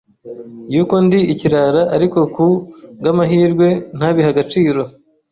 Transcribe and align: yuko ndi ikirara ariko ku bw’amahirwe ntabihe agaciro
yuko 0.73 0.95
ndi 1.05 1.19
ikirara 1.33 1.81
ariko 1.95 2.19
ku 2.33 2.45
bw’amahirwe 2.97 3.67
ntabihe 3.97 4.27
agaciro 4.33 4.81